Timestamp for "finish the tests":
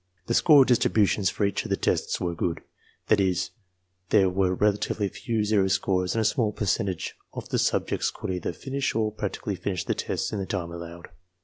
9.57-10.31